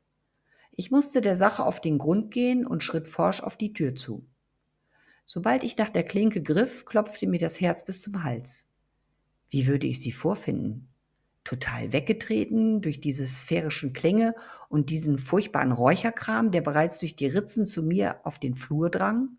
[0.76, 4.26] Ich musste der Sache auf den Grund gehen und schritt forsch auf die Tür zu.
[5.24, 8.68] Sobald ich nach der Klinke griff, klopfte mir das Herz bis zum Hals.
[9.50, 10.94] Wie würde ich sie vorfinden?
[11.44, 14.34] total weggetreten durch diese sphärischen Klänge
[14.68, 19.36] und diesen furchtbaren Räucherkram, der bereits durch die Ritzen zu mir auf den Flur drang?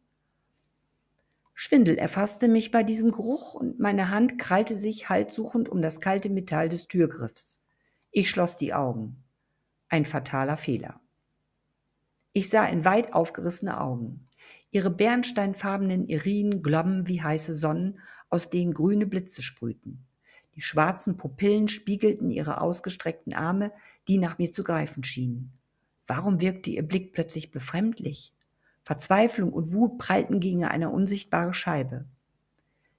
[1.53, 6.29] Schwindel erfasste mich bei diesem Geruch und meine Hand krallte sich haltsuchend um das kalte
[6.29, 7.65] Metall des Türgriffs.
[8.11, 9.23] Ich schloss die Augen.
[9.89, 11.01] Ein fataler Fehler.
[12.37, 14.19] Ich sah in weit aufgerissene Augen.
[14.69, 17.97] Ihre bernsteinfarbenen Irinen glommen wie heiße Sonnen,
[18.29, 20.05] aus denen grüne Blitze sprühten.
[20.53, 23.71] Die schwarzen Pupillen spiegelten ihre ausgestreckten Arme,
[24.09, 25.53] die nach mir zu greifen schienen.
[26.07, 28.33] Warum wirkte ihr Blick plötzlich befremdlich?
[28.83, 32.03] Verzweiflung und Wut prallten gegen eine unsichtbare Scheibe.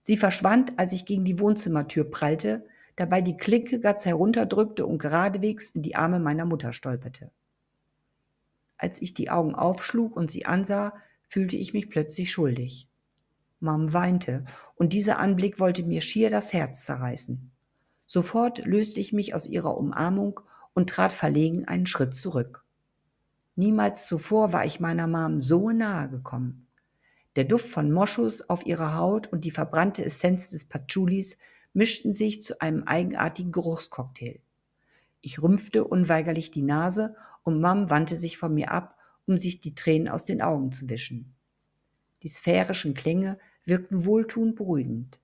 [0.01, 2.65] Sie verschwand, als ich gegen die Wohnzimmertür prallte,
[2.97, 7.31] dabei die Klinke ganz herunterdrückte und geradewegs in die Arme meiner Mutter stolperte.
[8.79, 10.93] Als ich die Augen aufschlug und sie ansah,
[11.27, 12.89] fühlte ich mich plötzlich schuldig.
[13.61, 17.51] Mom weinte, und dieser Anblick wollte mir schier das Herz zerreißen.
[18.05, 20.41] Sofort löste ich mich aus ihrer Umarmung
[20.75, 22.65] und trat verlegen einen Schritt zurück.
[23.57, 26.67] Niemals zuvor war ich meiner Mom so nahe gekommen.
[27.37, 31.39] Der Duft von Moschus auf ihrer Haut und die verbrannte Essenz des Patchoulis
[31.73, 34.41] mischten sich zu einem eigenartigen Geruchscocktail.
[35.21, 39.77] Ich rümpfte unweigerlich die Nase und Mom wandte sich von mir ab, um sich die
[39.77, 41.37] Tränen aus den Augen zu wischen.
[42.25, 45.21] Die sphärischen Klänge wirkten wohltuend beruhigend.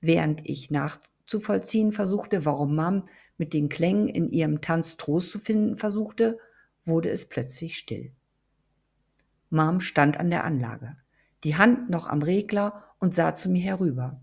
[0.00, 5.76] Während ich nachzuvollziehen versuchte, warum Mam mit den Klängen in ihrem Tanz Trost zu finden
[5.76, 6.36] versuchte,
[6.82, 8.12] wurde es plötzlich still.
[9.48, 10.96] Mam stand an der Anlage.
[11.44, 14.20] die Hand noch am Regler und sah zu mir herüber.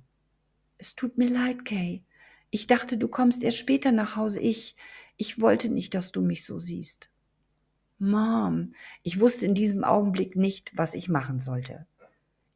[0.77, 2.03] Es tut mir leid, Kay.
[2.49, 4.39] Ich dachte, du kommst erst später nach Hause.
[4.41, 4.75] Ich,
[5.17, 7.11] ich wollte nicht, dass du mich so siehst.
[7.99, 8.69] Mom,
[9.03, 11.85] ich wusste in diesem Augenblick nicht, was ich machen sollte.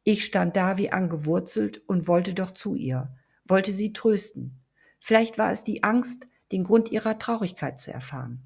[0.02, 3.14] Ich stand da wie angewurzelt und wollte doch zu ihr,
[3.46, 4.58] wollte sie trösten.
[5.00, 8.42] Vielleicht war es die Angst, den Grund ihrer Traurigkeit zu erfahren.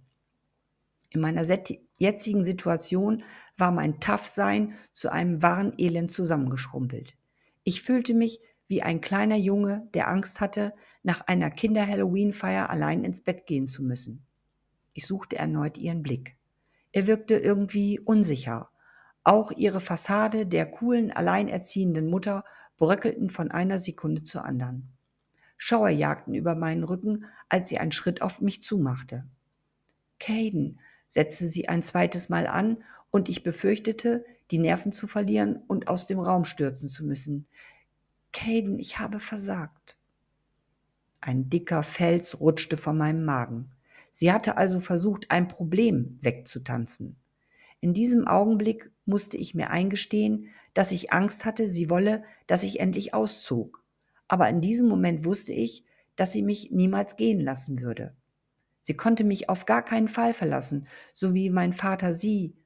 [1.10, 1.44] In meiner
[1.98, 3.22] jetzigen Situation
[3.56, 7.16] war mein Toughsein zu einem wahren Elend zusammengeschrumpelt.
[7.62, 13.20] Ich fühlte mich wie ein kleiner Junge, der Angst hatte, nach einer Kinder-Halloween-Feier allein ins
[13.20, 14.26] Bett gehen zu müssen.
[14.92, 16.37] Ich suchte erneut ihren Blick.
[16.92, 18.70] Er wirkte irgendwie unsicher.
[19.24, 22.44] Auch ihre Fassade der coolen, alleinerziehenden Mutter
[22.76, 24.88] bröckelten von einer Sekunde zur anderen.
[25.56, 29.26] Schauer jagten über meinen Rücken, als sie einen Schritt auf mich zumachte.
[30.20, 32.78] Caden, setzte sie ein zweites Mal an,
[33.10, 37.46] und ich befürchtete, die Nerven zu verlieren und aus dem Raum stürzen zu müssen.
[38.32, 39.98] Caden, ich habe versagt.
[41.20, 43.70] Ein dicker Fels rutschte von meinem Magen.
[44.10, 47.16] Sie hatte also versucht, ein Problem wegzutanzen.
[47.80, 52.80] In diesem Augenblick musste ich mir eingestehen, dass ich Angst hatte, sie wolle, dass ich
[52.80, 53.84] endlich auszog.
[54.26, 55.84] Aber in diesem Moment wusste ich,
[56.16, 58.14] dass sie mich niemals gehen lassen würde.
[58.80, 62.56] Sie konnte mich auf gar keinen Fall verlassen, so wie mein Vater sie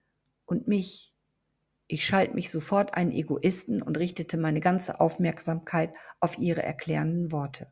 [0.46, 1.12] und mich.
[1.86, 7.70] Ich schalt mich sofort einen Egoisten und richtete meine ganze Aufmerksamkeit auf ihre erklärenden Worte.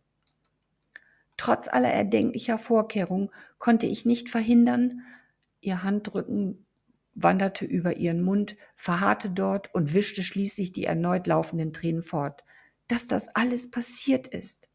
[1.41, 5.01] Trotz aller erdenklicher Vorkehrungen konnte ich nicht verhindern,
[5.63, 6.67] ihr Handrücken
[7.15, 12.45] wanderte über ihren Mund, verharrte dort und wischte schließlich die erneut laufenden Tränen fort,
[12.89, 14.69] dass das alles passiert ist.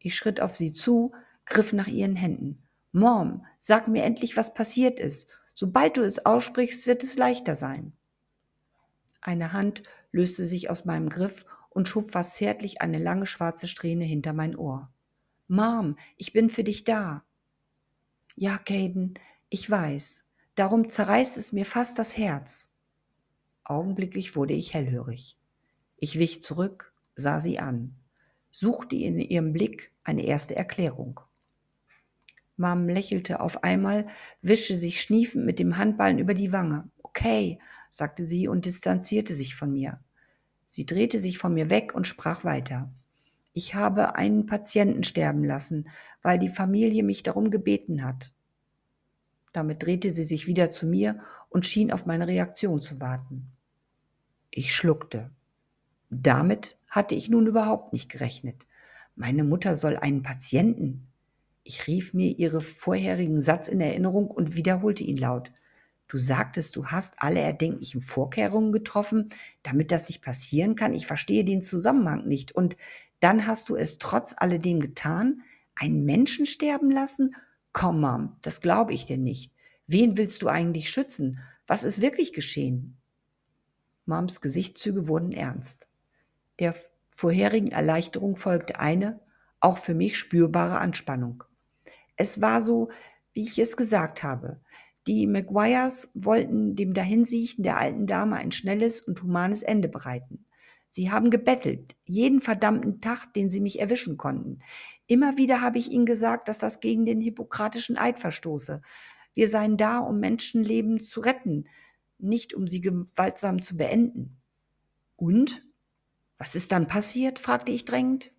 [0.00, 1.12] Ich schritt auf sie zu,
[1.44, 2.64] griff nach ihren Händen.
[2.90, 5.28] Mom, sag mir endlich, was passiert ist.
[5.54, 7.92] Sobald du es aussprichst, wird es leichter sein.
[9.20, 14.04] Eine Hand löste sich aus meinem Griff und schob fast zärtlich eine lange schwarze Strähne
[14.04, 14.90] hinter mein Ohr.
[15.48, 17.24] Mom, ich bin für dich da.
[18.34, 19.14] Ja, Caden,
[19.50, 20.24] ich weiß.
[20.54, 22.72] Darum zerreißt es mir fast das Herz.
[23.64, 25.38] Augenblicklich wurde ich hellhörig.
[25.96, 27.96] Ich wich zurück, sah sie an,
[28.50, 31.20] suchte in ihrem Blick eine erste Erklärung.
[32.56, 34.06] Mom lächelte auf einmal,
[34.42, 36.90] wischte sich schniefend mit dem Handballen über die Wange.
[37.02, 37.58] Okay,
[37.90, 40.00] sagte sie und distanzierte sich von mir.
[40.66, 42.92] Sie drehte sich von mir weg und sprach weiter.
[43.56, 45.88] Ich habe einen Patienten sterben lassen,
[46.22, 48.34] weil die Familie mich darum gebeten hat.
[49.52, 53.52] Damit drehte sie sich wieder zu mir und schien auf meine Reaktion zu warten.
[54.50, 55.30] Ich schluckte.
[56.10, 58.66] Damit hatte ich nun überhaupt nicht gerechnet.
[59.14, 61.06] Meine Mutter soll einen Patienten.
[61.62, 65.52] Ich rief mir ihre vorherigen Satz in Erinnerung und wiederholte ihn laut.
[66.06, 69.30] Du sagtest, du hast alle erdenklichen Vorkehrungen getroffen,
[69.62, 70.92] damit das nicht passieren kann.
[70.94, 72.52] Ich verstehe den Zusammenhang nicht.
[72.52, 72.76] Und
[73.20, 75.42] dann hast du es trotz alledem getan,
[75.74, 77.34] einen Menschen sterben lassen?
[77.72, 79.52] Komm, Mom, das glaube ich dir nicht.
[79.86, 81.40] Wen willst du eigentlich schützen?
[81.66, 82.96] Was ist wirklich geschehen?
[84.06, 85.88] Moms Gesichtszüge wurden ernst.
[86.58, 86.74] Der
[87.10, 89.20] vorherigen Erleichterung folgte eine,
[89.60, 91.44] auch für mich spürbare Anspannung.
[92.16, 92.90] Es war so,
[93.32, 94.60] wie ich es gesagt habe.
[95.06, 100.46] Die Maguires wollten dem Dahinsiechen der alten Dame ein schnelles und humanes Ende bereiten.
[100.88, 104.60] Sie haben gebettelt, jeden verdammten Tag, den sie mich erwischen konnten.
[105.06, 108.80] Immer wieder habe ich ihnen gesagt, dass das gegen den hippokratischen Eid verstoße.
[109.34, 111.66] Wir seien da, um Menschenleben zu retten,
[112.18, 114.40] nicht um sie gewaltsam zu beenden.
[115.16, 115.66] Und?
[116.38, 117.38] Was ist dann passiert?
[117.38, 118.32] fragte ich drängend.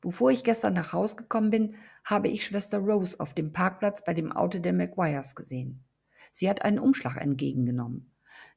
[0.00, 1.74] Bevor ich gestern nach Haus gekommen bin,
[2.06, 5.84] habe ich Schwester Rose auf dem Parkplatz bei dem Auto der McGuires gesehen.
[6.30, 8.12] Sie hat einen Umschlag entgegengenommen.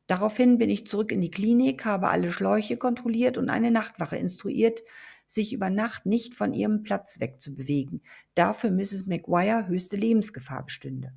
[0.05, 4.83] Daraufhin bin ich zurück in die Klinik, habe alle Schläuche kontrolliert und eine Nachtwache instruiert,
[5.25, 8.01] sich über Nacht nicht von ihrem Platz wegzubewegen,
[8.35, 9.07] da für Mrs.
[9.07, 11.13] McGuire höchste Lebensgefahr bestünde.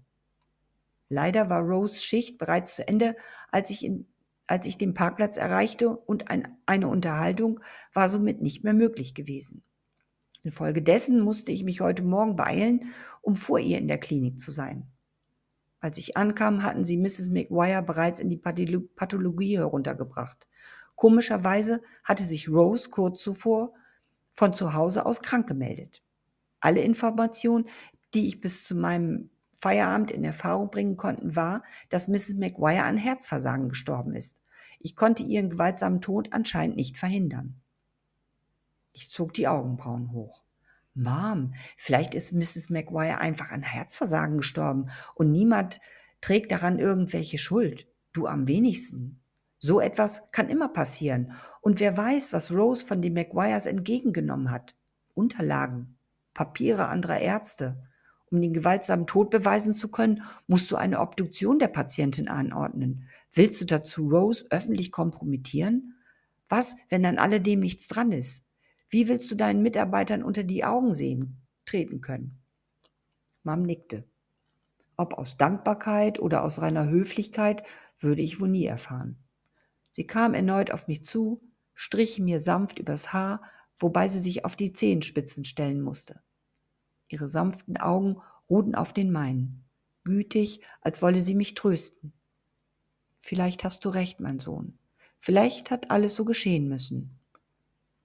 [1.08, 3.14] Leider war Rose Schicht bereits zu Ende,
[3.50, 4.06] als ich, in,
[4.46, 7.60] als ich den Parkplatz erreichte und ein, eine Unterhaltung
[7.92, 9.62] war somit nicht mehr möglich gewesen.
[10.42, 14.88] Infolgedessen musste ich mich heute Morgen beeilen, um vor ihr in der Klinik zu sein.
[15.80, 17.30] Als ich ankam, hatten sie Mrs.
[17.30, 20.46] McGuire bereits in die Pathologie heruntergebracht.
[20.94, 23.72] Komischerweise hatte sich Rose kurz zuvor
[24.32, 26.02] von zu Hause aus krank gemeldet.
[26.60, 27.68] Alle Informationen,
[28.14, 32.34] die ich bis zu meinem Feierabend in Erfahrung bringen konnte, war, dass Mrs.
[32.34, 34.42] McGuire an Herzversagen gestorben ist.
[34.80, 37.61] Ich konnte ihren gewaltsamen Tod anscheinend nicht verhindern.
[38.92, 40.42] Ich zog die Augenbrauen hoch.
[40.94, 42.68] Mom, vielleicht ist Mrs.
[42.68, 45.80] McGuire einfach an Herzversagen gestorben und niemand
[46.20, 47.86] trägt daran irgendwelche Schuld.
[48.12, 49.22] Du am wenigsten.
[49.58, 51.32] So etwas kann immer passieren.
[51.60, 54.76] Und wer weiß, was Rose von den McGuires entgegengenommen hat.
[55.14, 55.96] Unterlagen,
[56.34, 57.82] Papiere anderer Ärzte.
[58.30, 63.08] Um den gewaltsamen Tod beweisen zu können, musst du eine Obduktion der Patientin anordnen.
[63.32, 65.94] Willst du dazu Rose öffentlich kompromittieren?
[66.48, 68.44] Was, wenn an alledem nichts dran ist?
[68.92, 72.42] Wie willst du deinen Mitarbeitern unter die Augen sehen, treten können?
[73.42, 74.04] Mom nickte.
[74.98, 77.62] Ob aus Dankbarkeit oder aus reiner Höflichkeit,
[77.98, 79.16] würde ich wohl nie erfahren.
[79.88, 81.40] Sie kam erneut auf mich zu,
[81.72, 83.40] strich mir sanft übers Haar,
[83.78, 86.22] wobei sie sich auf die Zehenspitzen stellen musste.
[87.08, 89.64] Ihre sanften Augen ruhten auf den meinen,
[90.04, 92.12] gütig, als wolle sie mich trösten.
[93.18, 94.78] Vielleicht hast du recht, mein Sohn.
[95.18, 97.21] Vielleicht hat alles so geschehen müssen.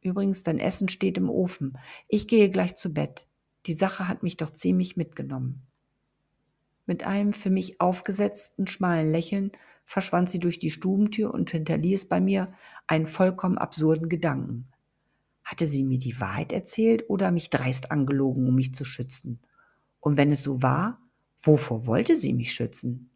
[0.07, 1.77] Übrigens, dein Essen steht im Ofen.
[2.07, 3.27] Ich gehe gleich zu Bett.
[3.65, 5.67] Die Sache hat mich doch ziemlich mitgenommen.
[6.85, 9.51] Mit einem für mich aufgesetzten, schmalen Lächeln
[9.83, 12.53] verschwand sie durch die Stubentür und hinterließ bei mir
[12.87, 14.69] einen vollkommen absurden Gedanken.
[15.43, 19.41] Hatte sie mir die Wahrheit erzählt oder mich dreist angelogen, um mich zu schützen?
[19.99, 21.01] Und wenn es so war,
[21.41, 23.11] wovor wollte sie mich schützen?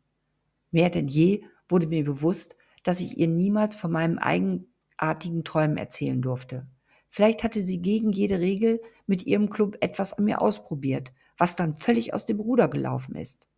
[0.71, 6.21] Mehr denn je wurde mir bewusst, dass ich ihr niemals von meinem eigenartigen Träumen erzählen
[6.21, 6.67] durfte.
[7.13, 11.75] Vielleicht hatte sie gegen jede Regel mit ihrem Club etwas an mir ausprobiert, was dann
[11.75, 13.49] völlig aus dem Ruder gelaufen ist.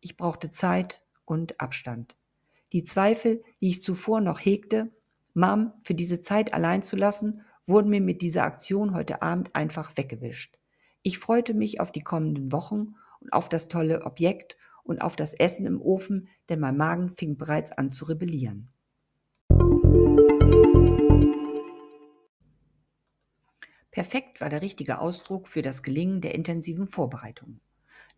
[0.00, 2.16] Ich brauchte Zeit und Abstand.
[2.72, 4.92] Die Zweifel, die ich zuvor noch hegte,
[5.32, 9.96] Mom für diese Zeit allein zu lassen, wurden mir mit dieser Aktion heute Abend einfach
[9.96, 10.58] weggewischt.
[11.02, 15.32] Ich freute mich auf die kommenden Wochen und auf das tolle Objekt und auf das
[15.32, 18.68] Essen im Ofen, denn mein Magen fing bereits an zu rebellieren.
[23.92, 27.60] Perfekt war der richtige Ausdruck für das Gelingen der intensiven Vorbereitung.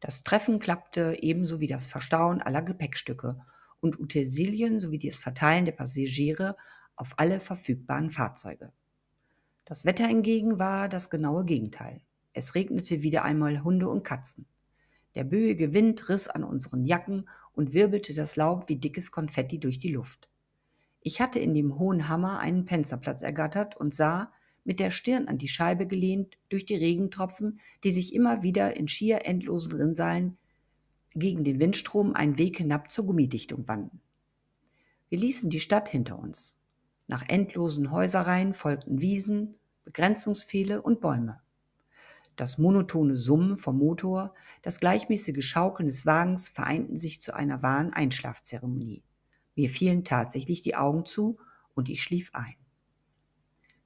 [0.00, 3.44] Das Treffen klappte ebenso wie das Verstauen aller Gepäckstücke
[3.80, 6.56] und Utensilien sowie das Verteilen der Passagiere
[6.94, 8.72] auf alle verfügbaren Fahrzeuge.
[9.64, 12.02] Das Wetter hingegen war das genaue Gegenteil.
[12.32, 14.46] Es regnete wieder einmal Hunde und Katzen.
[15.16, 19.80] Der böige Wind riss an unseren Jacken und wirbelte das Laub wie dickes Konfetti durch
[19.80, 20.28] die Luft.
[21.00, 24.32] Ich hatte in dem hohen Hammer einen Fensterplatz ergattert und sah,
[24.64, 28.88] mit der Stirn an die Scheibe gelehnt, durch die Regentropfen, die sich immer wieder in
[28.88, 30.36] schier endlosen Rinnsalen
[31.14, 34.00] gegen den Windstrom einen Weg hinab zur Gummidichtung wanden.
[35.08, 36.56] Wir ließen die Stadt hinter uns.
[37.06, 41.40] Nach endlosen Häuserreihen folgten Wiesen, Begrenzungspfähle und Bäume.
[42.36, 47.92] Das monotone Summen vom Motor, das gleichmäßige Schaukeln des Wagens vereinten sich zu einer wahren
[47.92, 49.04] Einschlafzeremonie.
[49.54, 51.38] Mir fielen tatsächlich die Augen zu
[51.74, 52.56] und ich schlief ein.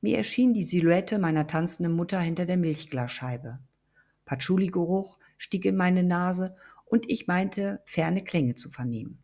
[0.01, 3.59] Mir erschien die Silhouette meiner tanzenden Mutter hinter der Milchglasscheibe.
[4.25, 6.55] Patchouli-Geruch stieg in meine Nase
[6.87, 9.19] und ich meinte, ferne Klänge zu vernehmen.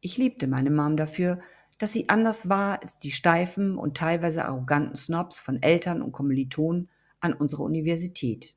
[0.00, 1.40] Ich liebte meine Mom dafür,
[1.78, 6.88] dass sie anders war als die steifen und teilweise arroganten Snobs von Eltern und Kommilitonen
[7.20, 8.54] an unserer Universität.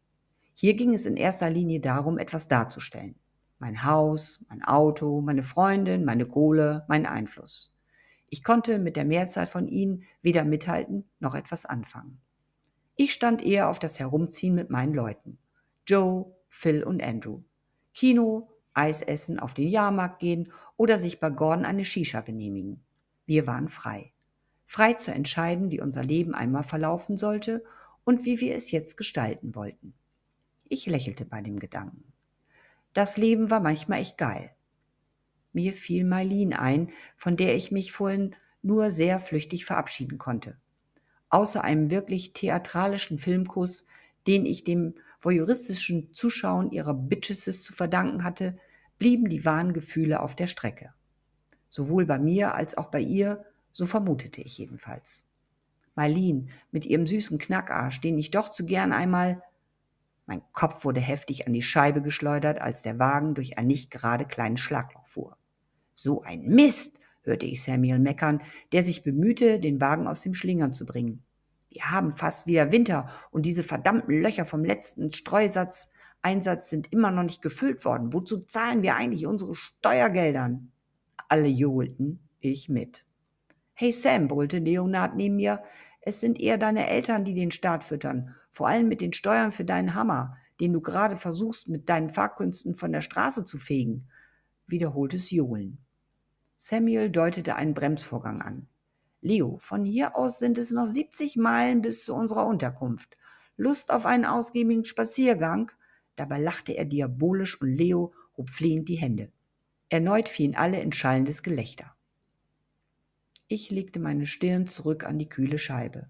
[0.54, 3.16] Hier ging es in erster Linie darum, etwas darzustellen.
[3.60, 7.74] Mein Haus, mein Auto, meine Freundin, meine Kohle, mein Einfluss.
[8.30, 12.22] Ich konnte mit der Mehrzahl von ihnen weder mithalten noch etwas anfangen.
[12.96, 15.38] Ich stand eher auf das Herumziehen mit meinen Leuten.
[15.86, 17.44] Joe, Phil und Andrew.
[17.94, 22.84] Kino, Eis essen, auf den Jahrmarkt gehen oder sich bei Gordon eine Shisha genehmigen.
[23.26, 24.14] Wir waren frei.
[24.66, 27.64] Frei zu entscheiden, wie unser Leben einmal verlaufen sollte
[28.04, 29.94] und wie wir es jetzt gestalten wollten.
[30.68, 32.14] Ich lächelte bei dem Gedanken.
[32.94, 34.52] Das Leben war manchmal echt geil.
[35.58, 40.56] Mir fiel Marlene ein, von der ich mich vorhin nur sehr flüchtig verabschieden konnte.
[41.30, 43.88] Außer einem wirklich theatralischen Filmkuss,
[44.28, 48.56] den ich dem voyeuristischen Zuschauen ihrer Bitches zu verdanken hatte,
[49.00, 50.94] blieben die wahren Gefühle auf der Strecke.
[51.70, 55.26] Sowohl bei mir als auch bei ihr, so vermutete ich jedenfalls.
[55.96, 59.42] Marlene mit ihrem süßen Knackarsch, den ich doch zu gern einmal
[60.28, 64.26] mein Kopf wurde heftig an die Scheibe geschleudert, als der Wagen durch ein nicht gerade
[64.26, 65.37] kleines Schlagloch fuhr.
[66.00, 68.40] So ein Mist, hörte ich Samuel meckern,
[68.72, 71.24] der sich bemühte, den Wagen aus dem Schlingern zu bringen.
[71.72, 75.90] Wir haben fast wieder Winter und diese verdammten Löcher vom letzten Streusatz
[76.22, 78.14] Einsatz sind immer noch nicht gefüllt worden.
[78.14, 80.72] Wozu zahlen wir eigentlich unsere Steuergeldern?
[81.30, 83.04] Alle johlten, ich mit.
[83.74, 85.64] Hey Sam, brüllte Leonard neben mir,
[86.02, 89.66] es sind eher deine Eltern, die den Staat füttern, vor allem mit den Steuern für
[89.66, 94.08] deinen Hammer, den du gerade versuchst, mit deinen Fahrkünsten von der Straße zu fegen,
[94.68, 95.87] wiederholtes Johlen.
[96.60, 98.68] Samuel deutete einen Bremsvorgang an.
[99.22, 103.16] Leo, von hier aus sind es noch 70 Meilen bis zu unserer Unterkunft.
[103.58, 105.72] Lust auf einen ausgiebigen Spaziergang?
[106.16, 109.32] Dabei lachte er diabolisch und Leo hob flehend die Hände.
[109.90, 111.96] Erneut fielen alle in schallendes Gelächter.
[113.48, 116.10] Ich legte meine Stirn zurück an die kühle Scheibe.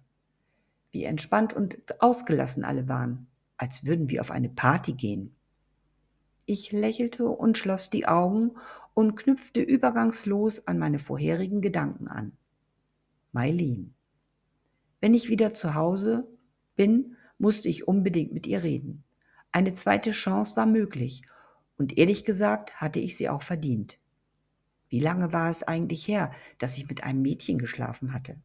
[0.91, 3.27] Wie entspannt und ausgelassen alle waren,
[3.57, 5.36] als würden wir auf eine Party gehen.
[6.49, 8.51] Ich lächelte und schloss die Augen
[8.93, 12.37] und knüpfte übergangslos an meine vorherigen Gedanken an.
[13.33, 13.93] Mailin.
[15.01, 16.25] Wenn ich wieder zu Hause
[16.77, 19.03] bin, musste ich unbedingt mit ihr reden.
[19.51, 21.23] Eine zweite Chance war möglich
[21.77, 23.99] und ehrlich gesagt hatte ich sie auch verdient.
[24.87, 28.39] Wie lange war es eigentlich her, dass ich mit einem Mädchen geschlafen hatte?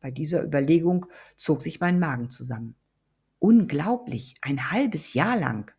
[0.00, 2.74] Bei dieser Überlegung zog sich mein Magen zusammen.
[3.38, 5.72] Unglaublich, ein halbes Jahr lang.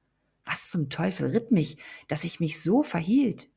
[0.47, 1.77] Was zum Teufel ritt mich,
[2.07, 3.49] dass ich mich so verhielt?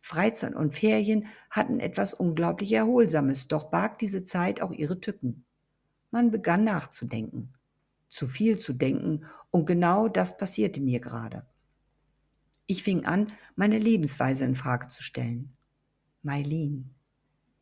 [0.00, 5.44] Freizeit und Ferien hatten etwas unglaublich Erholsames, doch barg diese Zeit auch ihre Tücken.
[6.10, 7.54] Man begann nachzudenken,
[8.08, 11.46] zu viel zu denken, und genau das passierte mir gerade.
[12.66, 15.56] Ich fing an, meine Lebensweise in Frage zu stellen.
[16.22, 16.90] Mailin.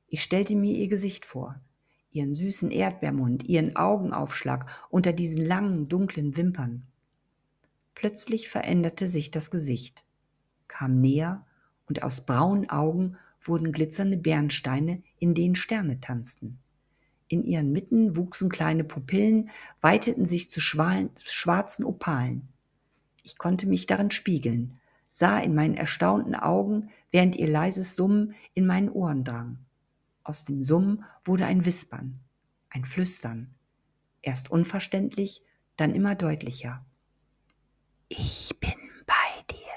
[0.06, 1.60] Ich stellte mir ihr Gesicht vor,
[2.10, 6.86] ihren süßen Erdbeermund, ihren Augenaufschlag unter diesen langen, dunklen Wimpern.
[7.98, 10.04] Plötzlich veränderte sich das Gesicht,
[10.68, 11.44] kam näher
[11.86, 16.60] und aus braunen Augen wurden glitzernde Bernsteine, in denen Sterne tanzten.
[17.26, 22.46] In ihren Mitten wuchsen kleine Pupillen, weiteten sich zu schwarzen Opalen.
[23.24, 24.78] Ich konnte mich darin spiegeln,
[25.08, 29.58] sah in meinen erstaunten Augen, während ihr leises Summen in meinen Ohren drang.
[30.22, 32.20] Aus dem Summen wurde ein Wispern,
[32.70, 33.56] ein Flüstern,
[34.22, 35.42] erst unverständlich,
[35.76, 36.84] dann immer deutlicher.
[38.10, 38.70] Ich bin
[39.06, 39.74] bei dir,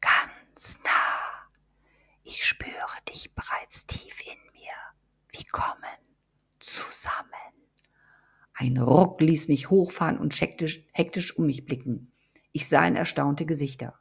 [0.00, 1.50] ganz nah.
[2.22, 2.70] Ich spüre
[3.08, 4.70] dich bereits tief in mir.
[5.32, 5.98] Wir kommen
[6.60, 7.26] zusammen.
[8.54, 12.12] Ein Ruck ließ mich hochfahren und hektisch, hektisch um mich blicken.
[12.52, 13.98] Ich sah in erstaunte Gesichter.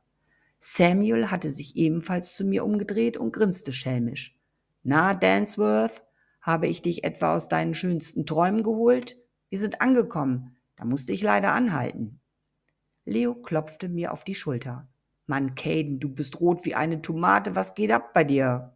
[0.59, 4.39] Samuel hatte sich ebenfalls zu mir umgedreht und grinste schelmisch.
[4.83, 6.03] Na, Dansworth,
[6.41, 9.17] habe ich dich etwa aus deinen schönsten Träumen geholt?
[9.49, 10.57] Wir sind angekommen.
[10.75, 12.20] Da musste ich leider anhalten.
[13.05, 14.87] Leo klopfte mir auf die Schulter.
[15.25, 17.55] Mann, Caden, du bist rot wie eine Tomate.
[17.55, 18.73] Was geht ab bei dir?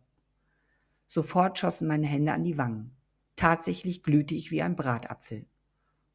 [1.05, 2.95] Sofort schossen meine Hände an die Wangen.
[3.35, 5.45] Tatsächlich glühte ich wie ein Bratapfel.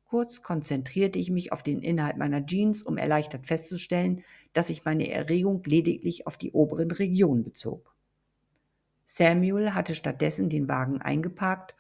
[0.04, 5.08] Kurz konzentrierte ich mich auf den Inhalt meiner Jeans, um erleichtert festzustellen, dass sich meine
[5.08, 7.94] Erregung lediglich auf die oberen Regionen bezog.
[9.04, 11.76] Samuel hatte stattdessen den Wagen eingeparkt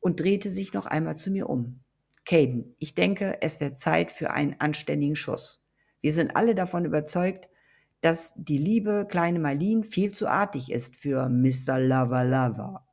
[0.00, 1.81] und drehte sich noch einmal zu mir um.
[2.24, 5.64] Caden, ich denke, es wird Zeit für einen anständigen Schuss.
[6.00, 7.48] Wir sind alle davon überzeugt,
[8.00, 11.78] dass die liebe kleine Marlene viel zu artig ist für Mr.
[11.78, 12.86] Lover Lover.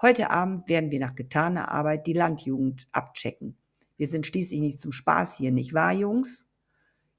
[0.00, 3.56] Heute Abend werden wir nach getaner Arbeit die Landjugend abchecken.
[3.96, 6.50] Wir sind schließlich nicht zum Spaß hier, nicht wahr, Jungs?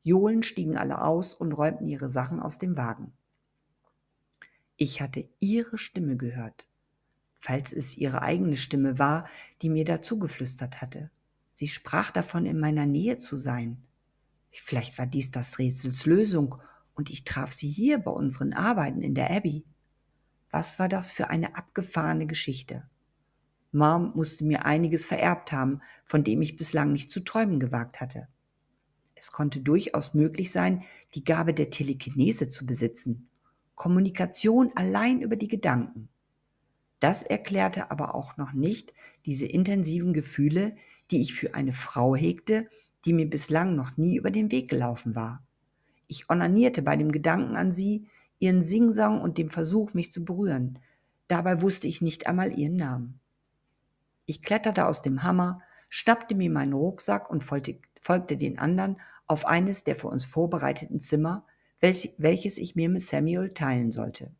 [0.03, 3.13] Johlen stiegen alle aus und räumten ihre Sachen aus dem Wagen.
[4.77, 6.67] Ich hatte ihre Stimme gehört,
[7.39, 9.27] falls es ihre eigene Stimme war,
[9.61, 11.11] die mir dazugeflüstert hatte.
[11.55, 13.81] Sie sprach davon, in meiner Nähe zu sein.
[14.51, 16.55] Vielleicht war dies das Rätsels Lösung
[16.95, 19.63] und ich traf sie hier bei unseren Arbeiten in der Abbey.
[20.51, 22.89] Was war das für eine abgefahrene Geschichte?
[23.71, 28.27] Mom musste mir einiges vererbt haben, von dem ich bislang nicht zu träumen gewagt hatte.
[29.15, 30.83] Es konnte durchaus möglich sein,
[31.13, 33.29] die Gabe der Telekinese zu besitzen.
[33.75, 36.09] Kommunikation allein über die Gedanken.
[36.99, 38.93] Das erklärte aber auch noch nicht
[39.25, 40.75] diese intensiven Gefühle,
[41.11, 42.67] die ich für eine Frau hegte,
[43.05, 45.43] die mir bislang noch nie über den Weg gelaufen war.
[46.07, 48.07] Ich onanierte bei dem Gedanken an sie,
[48.39, 50.79] ihren Singsang und dem Versuch, mich zu berühren.
[51.27, 53.19] Dabei wusste ich nicht einmal ihren Namen.
[54.25, 58.97] Ich kletterte aus dem Hammer, schnappte mir meinen Rucksack und folgte den anderen
[59.27, 61.45] auf eines der für uns vorbereiteten Zimmer,
[61.79, 64.31] welches ich mir mit Samuel teilen sollte.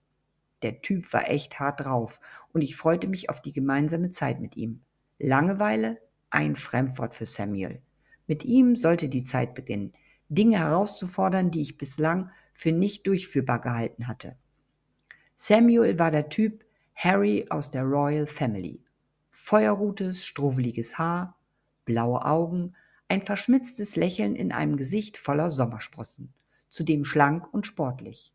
[0.62, 2.20] Der Typ war echt hart drauf
[2.54, 4.82] und ich freute mich auf die gemeinsame Zeit mit ihm.
[5.20, 6.00] Langeweile?
[6.36, 7.82] Ein Fremdwort für Samuel.
[8.28, 9.94] Mit ihm sollte die Zeit beginnen,
[10.28, 14.36] Dinge herauszufordern, die ich bislang für nicht durchführbar gehalten hatte.
[15.36, 18.84] Samuel war der Typ Harry aus der Royal Family.
[19.30, 21.40] Feuerrotes, struweliges Haar,
[21.86, 22.76] blaue Augen,
[23.08, 26.34] ein verschmitztes Lächeln in einem Gesicht voller Sommersprossen,
[26.68, 28.34] zudem schlank und sportlich.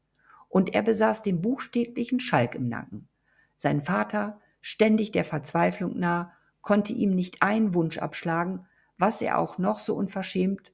[0.48, 3.09] Und er besaß den buchstäblichen Schalk im Nacken.
[3.57, 8.66] Sein Vater, ständig der Verzweiflung nah, konnte ihm nicht einen Wunsch abschlagen,
[8.98, 10.72] was er auch noch so unverschämt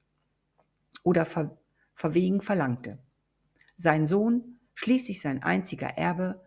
[1.04, 1.56] oder ver
[1.94, 2.98] verwegen verlangte.
[3.74, 6.42] Sein Sohn, schließlich sein einziger Erbe,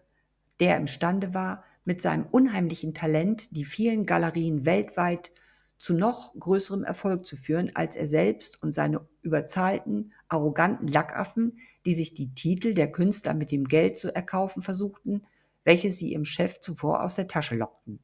[0.59, 5.31] der imstande war, mit seinem unheimlichen Talent die vielen Galerien weltweit
[5.79, 11.93] zu noch größerem Erfolg zu führen als er selbst und seine überzahlten, arroganten Lackaffen, die
[11.93, 15.23] sich die Titel der Künstler mit dem Geld zu erkaufen versuchten,
[15.63, 18.03] welche sie ihrem Chef zuvor aus der Tasche lockten.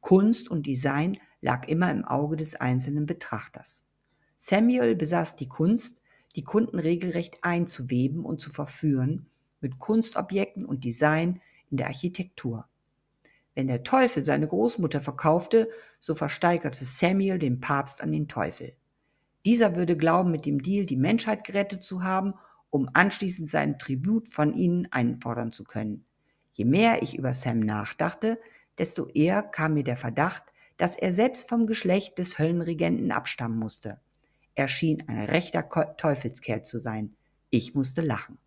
[0.00, 3.86] Kunst und Design lag immer im Auge des einzelnen Betrachters.
[4.36, 6.02] Samuel besaß die Kunst,
[6.36, 9.26] die Kunden regelrecht einzuweben und zu verführen
[9.60, 11.40] mit Kunstobjekten und Design
[11.70, 12.66] in der Architektur.
[13.54, 18.74] Wenn der Teufel seine Großmutter verkaufte, so versteigerte Samuel den Papst an den Teufel.
[19.44, 22.34] Dieser würde glauben, mit dem Deal die Menschheit gerettet zu haben,
[22.70, 26.04] um anschließend seinen Tribut von ihnen einfordern zu können.
[26.52, 28.38] Je mehr ich über Sam nachdachte,
[28.80, 30.42] desto eher kam mir der Verdacht,
[30.78, 34.00] dass er selbst vom Geschlecht des Höllenregenten abstammen musste.
[34.54, 35.68] Er schien ein rechter
[35.98, 37.14] Teufelskerl zu sein.
[37.50, 38.38] Ich musste lachen.